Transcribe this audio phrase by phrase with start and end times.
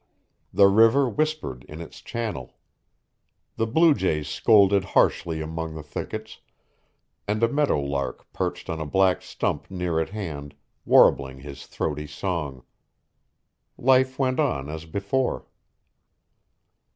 [0.51, 2.57] The river whispered in its channel.
[3.57, 6.39] The blue jays scolded harshly among the thickets,
[7.27, 12.07] and a meadow lark perched on a black stump near at hand, warbling his throaty
[12.07, 12.63] song.
[13.77, 15.45] Life went on as before.